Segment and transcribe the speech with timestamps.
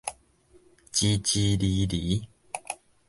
[0.91, 2.27] 支支厘厘